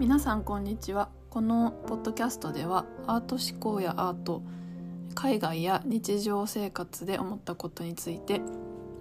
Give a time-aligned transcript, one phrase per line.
[0.00, 1.10] 皆さんこんにちは。
[1.28, 4.42] このポッドキャストではアート思考やアート
[5.14, 8.40] 海外や日常生活で思ったことについて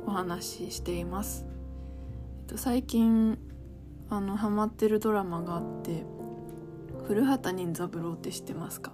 [0.05, 1.45] お話ししています。
[2.57, 3.39] 最近
[4.09, 6.03] あのハマってるドラマがあって
[7.07, 8.91] 古畑任三郎って知ってますか？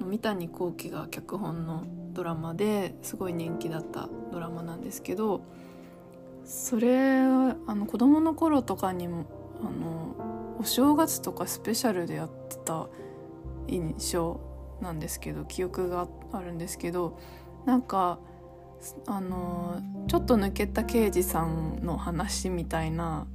[0.00, 5.40] 三谷幸喜が脚本のドラマですごい人気だったドラマなんですけど
[6.44, 9.24] それあの子供の頃とかにも
[9.62, 10.31] あの
[10.62, 12.86] お正月とかスペシャルでやってた
[13.66, 14.40] 印象
[14.80, 17.18] なんですけど記憶があるんですけど
[17.66, 18.20] なんか
[19.06, 23.26] あのちょっと抜けた刑事さんの話みたいな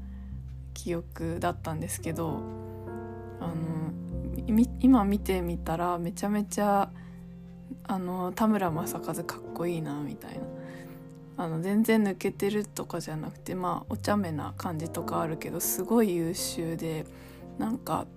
[0.74, 2.40] 記憶だったんですけど
[3.42, 3.54] あの
[4.80, 6.90] 今見てみたらめちゃめちゃ
[7.84, 10.57] あの田村正和かっこいいなみたいな。
[11.38, 17.06] あの全然抜けてるとかじゃなくてまあお茶目な感じとかあるけどすごい優秀で
[17.60, 18.08] なんか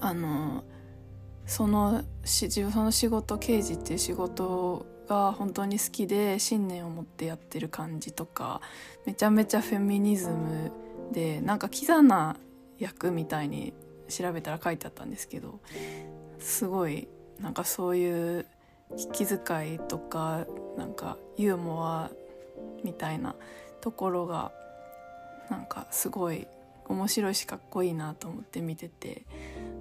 [0.00, 0.64] あの
[1.44, 8.60] そのしその仕事刑事っていう仕事が本当に好きで信念を持ってやってる感じとか
[9.04, 10.70] めちゃめちゃフェミニズム
[11.12, 12.36] でなんかキザな
[12.78, 13.74] 役みたいに
[14.08, 15.58] 調べたら書いてあったんですけど
[16.38, 17.08] すごい
[17.40, 18.46] なんかそういう
[19.12, 22.10] 気遣いとかなんかユーモア
[22.84, 23.34] みたいな
[23.80, 24.52] ところが
[25.50, 26.46] なんかすごい
[26.86, 29.24] 面白いしかっこいいなと思って見てて。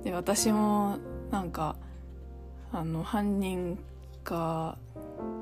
[0.04, 0.98] で私も
[1.30, 1.76] なんか
[2.72, 3.78] あの犯人
[4.24, 4.78] が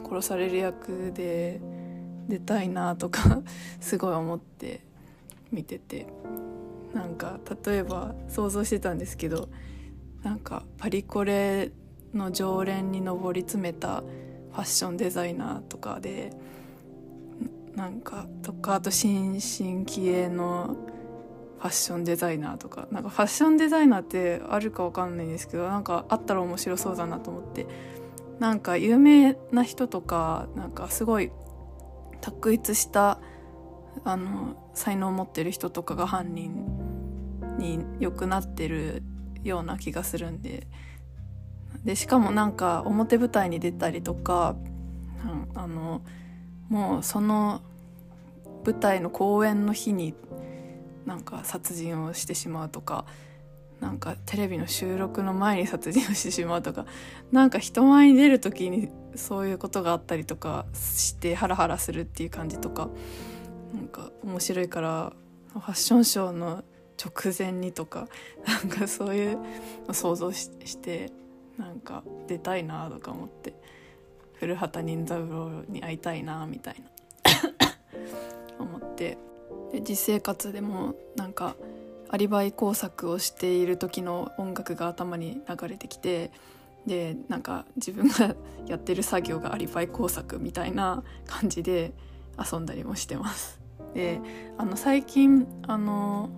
[0.04, 1.62] 殺される役で
[2.28, 3.42] 出たいなとか
[3.80, 4.82] すごい思って
[5.52, 6.08] 見てて。
[6.94, 9.50] なんか例えば想像してたんですけど
[10.24, 11.72] なんかパリコレ
[12.14, 16.32] の常連に上り詰めたファッションデザイナーとかで
[17.78, 20.76] なんかとかあと新進気鋭の
[21.60, 22.88] ファッションデザイナーとか。
[22.92, 27.68] なんかファッションデザイナーってあるかわかんないんですけどなんかあったら面白そうだなと思って。
[28.40, 31.32] なんか有名な人とかなんかすごい
[32.22, 33.20] 卓越した
[34.04, 36.66] あの才能を持ってる人とかが犯人
[37.58, 39.04] に良くなってる
[39.44, 40.68] ような気がするんで。
[41.84, 44.56] でしかもなんか表舞台に出たりとか、
[45.54, 46.02] うん、あの
[46.70, 47.62] もうその
[48.66, 50.14] 舞台の公演の日に
[51.06, 53.06] なんか殺人をしてしまうとか
[53.80, 56.86] なんかテレビの収録の前に殺人をしてしまうとか
[57.32, 62.90] なんか人前に出る時にそういうことがあったりとかしてハラハラするっていう感じとか
[63.74, 65.14] なんか面白いから
[65.54, 66.64] ファッションショーの
[67.04, 68.08] 直前にとか
[68.46, 69.38] なんかそういう
[69.92, 71.12] 想像して
[71.58, 73.54] なんか出たいなとか思って。
[74.40, 76.90] 古畑任三郎に会いたいなみたいな
[78.60, 79.18] 思って
[79.72, 81.56] で実生活でもなんか
[82.10, 86.32] アリバイ工作をしている時の音楽が頭に流れてきて
[86.86, 91.92] でなんか自分がやってる作業がアリバイ工作みたいな感じで
[92.40, 93.60] 遊んだりもしてます。
[93.94, 94.22] で
[94.58, 96.30] あの最近あの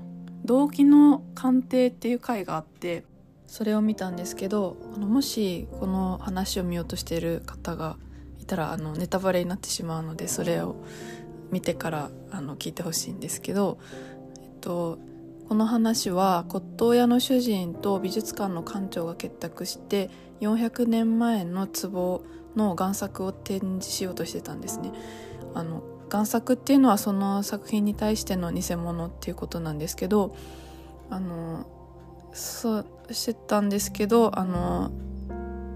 [0.46, 3.04] 動機の鑑定っていう回があって
[3.50, 7.98] それを見たんですけどあのもしこの話を見ようとしている方が
[8.38, 10.76] いたらあのネタバレになってしまうのでそれを
[11.50, 13.80] 見てからあの聞いてほしいんですけど、
[14.40, 15.00] えっと、
[15.48, 20.12] この話は骨董屋の主人と美術館の館長が結託して
[20.42, 22.24] 400年前の壺
[22.56, 24.92] の贋作を展示しようとしてたんですね。
[25.56, 30.36] あの贋作っていうのはその作品に対しての偽物っていうことなんですけど
[31.10, 31.66] あの
[32.34, 34.92] そうしてたんですけどあの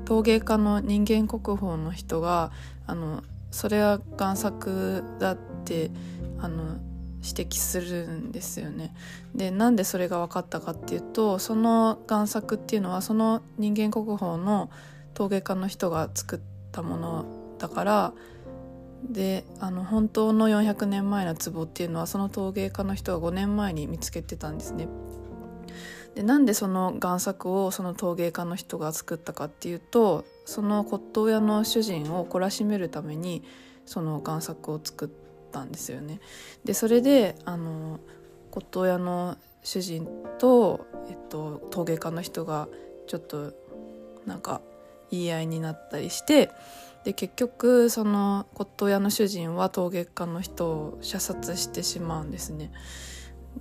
[0.06, 2.52] 陶芸家の人間国宝の人が
[2.86, 5.92] あのそれは贋作だって
[6.40, 6.78] あの
[7.24, 8.94] 指摘するんですよね。
[9.34, 14.70] でなんでそれが分かったかっていうとその贋作っていうのはその人間国宝の
[15.14, 16.40] 陶芸家の人が作っ
[16.72, 17.26] たもの
[17.60, 18.14] だから
[19.10, 24.88] であの本当の400年前の壺っていうのはその陶芸家の人が5年前に見つけてたんですね。
[26.16, 33.44] でなんでその贋作をその陶芸家の人が作ったかっていうとその骨董屋の主人を懲らしめるために
[33.86, 35.10] その贋作を作っ
[35.52, 36.20] たんですよね。
[36.64, 38.00] でそれであの
[38.52, 40.08] 骨董屋の主人
[40.40, 42.68] と、えっと、陶芸家の人が
[43.08, 43.54] ちょっと
[44.26, 44.62] なんか
[45.10, 46.52] 言い合いになったりして
[47.04, 52.72] で結局その骨董屋の主人は陶芸家の人を射殺してしまうんですね。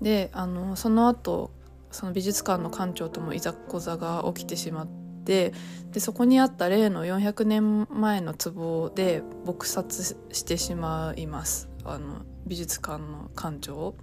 [0.00, 1.50] であのその後
[1.92, 4.86] その美術館の館長ともいざこざが起きてしまっ
[5.24, 5.52] て
[5.92, 13.94] でそこにあった例の400年前の壺で撲殺してしまいますあの美術館の館長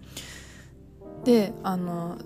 [1.25, 2.18] であの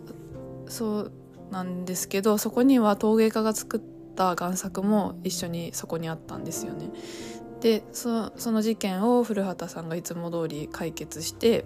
[0.67, 1.11] そう
[1.51, 3.81] なんですけどそこには陶芸家が作っ
[4.15, 6.89] た贋作も一緒にそこにあったんですよね。
[7.61, 11.65] でその事件を古畑さんがいつも通り解決して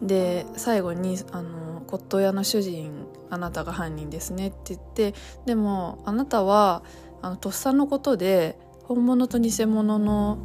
[0.00, 6.82] で最後にあの骨董屋の主人あなたが犯人ですねって言ってでもあなたは
[7.22, 10.38] あのとっさのことで本物と偽物の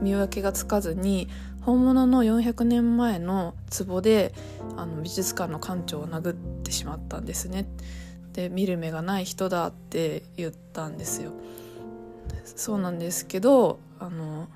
[0.00, 1.28] 見分けがつかずに
[1.62, 3.54] 本物の400年前の
[3.86, 4.34] 壺で
[4.76, 7.66] あの美術館の館長を殴ってしまったんですね。
[8.32, 11.32] で見る目がない人だって言ったんですよ。
[12.44, 14.48] そうなんですけどあの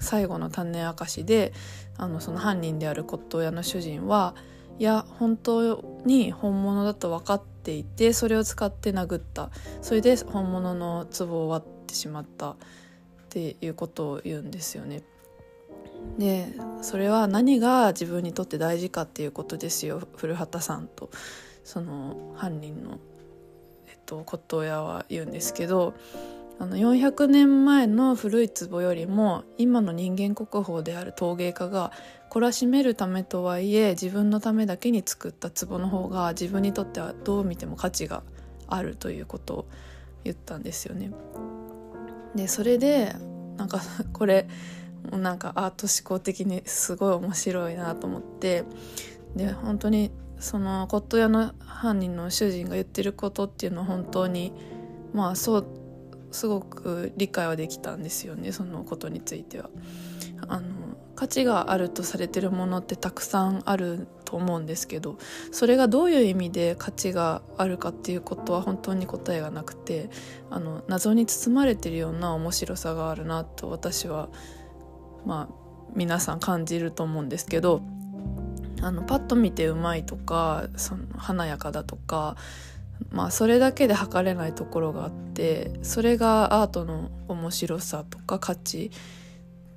[0.00, 1.52] 最後の種明かしで
[1.96, 4.34] あのその犯人である骨董屋の主人は
[4.78, 9.50] いや本当に本物だと分かっていてそれを使って殴った。
[9.82, 12.56] それで本物の壺を割ってしまった。
[13.28, 15.02] っていうことを言うんですよね。
[16.16, 21.10] でそれは何が自分にとって大事かっていうことですよ古畑さんと。
[21.64, 22.98] その犯人の、
[23.88, 25.92] えっと、骨董屋は言うんですけど
[26.58, 31.92] あの400年前の古い壺よりも今の人間国宝である陶芸家が
[32.30, 38.22] 懲らしめるためとはいえ自分のためだけに作った壺の方が自分にとってはどう見ても価値が
[38.66, 39.68] あるということを
[40.24, 41.10] 言ったんですよね。
[42.34, 43.14] でそれで
[43.56, 43.80] なんか
[44.12, 44.48] これ
[45.10, 48.64] なんかアート思考的にすごい面白いなと思って
[49.34, 54.52] で本当にその骨董屋の犯人の主人が言ってることっていうのは本当に
[55.12, 55.66] まあそう
[56.30, 59.70] すごく理解はできたんですよねそのことについては。
[60.46, 60.68] あの
[61.14, 65.18] 価値があるとされてるものってたくさんあると思うんですけど
[65.50, 70.10] それがどういう意味で価値があるかっていうことは本当に答えがなくて
[70.48, 74.28] あの謎に包まれてるような面白さがあるなと私は
[75.26, 75.54] まあ
[75.94, 77.82] 皆さん感じると思うんですけど
[78.80, 82.36] あのパッと見てうまいとかその華やかだとか
[83.10, 88.90] まあそれだけで測れないところがあってそれがアートの面白さとか価値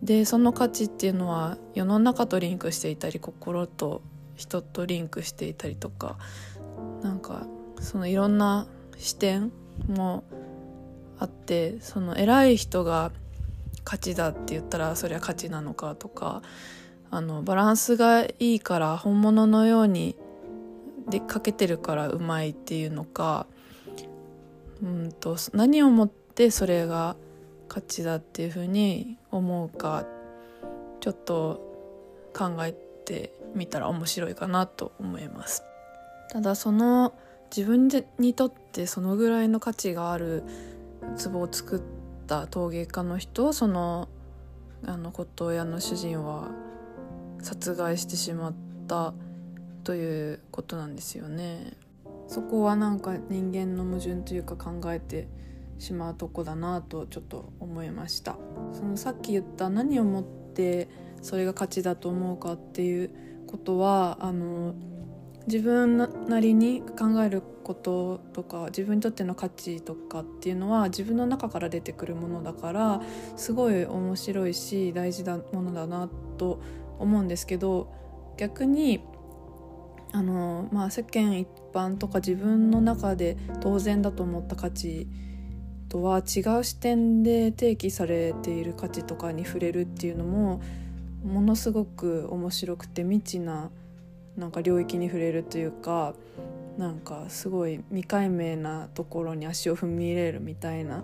[0.03, 4.01] でその価値っていうのは世の中とリンクしていたり心と
[4.35, 6.17] 人とリンクしていたりとか
[7.03, 7.45] なんか
[7.79, 8.67] そのいろんな
[8.97, 9.51] 視点
[9.87, 10.23] も
[11.19, 13.11] あってその偉い人が
[13.83, 16.41] 価値だって言ったらそれは価値なのかとか
[17.11, 20.15] あのバランスがいいから本物のように
[21.09, 23.47] でかけてるからうまいっていうのか
[24.81, 27.15] うんと何をもってそれが
[27.67, 30.05] 価値だっていうふうに思うか
[30.99, 31.61] ちょっと
[32.33, 32.73] 考え
[33.05, 35.63] てみたら面白いかなと思います。
[36.29, 37.13] ただその
[37.55, 37.89] 自分
[38.19, 40.43] にとってそのぐらいの価値がある
[41.21, 41.81] 壺を作っ
[42.27, 44.07] た陶芸家の人をその
[44.85, 46.47] あの骨董屋の主人は
[47.41, 48.53] 殺害してしまっ
[48.87, 49.13] た
[49.83, 51.73] ということなんですよね。
[52.27, 55.27] そこはなんか人間の矛盾というか考えて
[55.81, 58.37] しまうとこだなとちょっと思いました。
[58.71, 60.87] そのさっき言った何をもって
[61.21, 63.09] それが価値だと思うかっていう
[63.47, 64.75] ことはあの
[65.47, 73.01] 自分なりに考えることとか自分にとっての価値とかっていうのは自分の中から出てくるものだから
[73.35, 76.61] すごい面白いし大事なものだなと
[76.99, 77.91] 思うんですけど
[78.37, 79.03] 逆に
[80.11, 85.07] あの、まあ、世間一般とか自分の中で当然だと思った価値
[85.91, 90.61] とは違う視点で提起されている価値とかに触れるっていうのも
[91.21, 93.69] ものすごく面白くて未知な
[94.37, 96.13] なんか領域に触れるというか
[96.77, 101.03] なんかすごい未解明なところに足を踏み入れるみたいな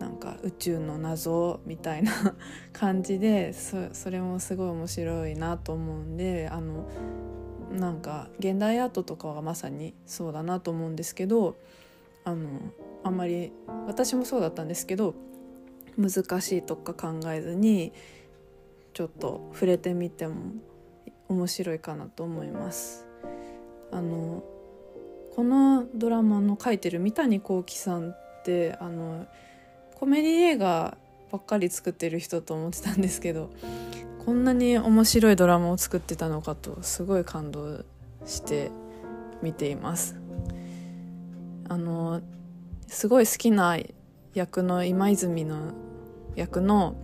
[0.00, 2.12] なんか宇宙の謎みたいな
[2.74, 6.88] 感じでそれもすごい面白いなと思うんであの
[7.70, 11.54] なんか現代アートとかはまさにそうだなと思うんですけど
[12.24, 12.48] あの
[13.06, 13.52] あんまり
[13.86, 15.14] 私もそうだったんですけど
[15.96, 17.92] 難しいとか考えずに
[18.94, 20.34] ちょっと触れてみても
[21.28, 23.06] 面白いかなと思います。
[23.92, 24.42] あの
[25.36, 29.26] このドラマの書いてる三谷幸喜さんってあの
[29.94, 30.96] コメディ映画
[31.30, 33.50] ばっかり作ってる人と思ってたんですけど
[34.24, 37.84] こんなに面白いドラマを作ってたのかとすごい感動
[38.24, 38.70] して
[39.42, 40.16] 見ています
[41.68, 42.22] あの
[42.86, 43.78] すごい好きな
[44.34, 45.72] 役の今泉の
[46.34, 46.96] 役の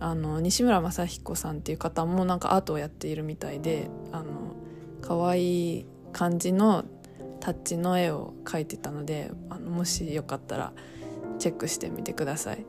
[0.00, 4.54] あの西村雅彦さんっていう方もなんかアートをやっているみたいであの
[5.00, 6.84] 可愛い感じの
[7.40, 10.72] タッチの絵を描いてたのであのもしよかったら
[11.38, 12.66] チェックしてみてください。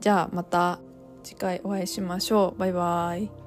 [0.00, 0.80] じゃあまた
[1.22, 2.58] 次回お会いしましょう。
[2.58, 3.43] バイバイ。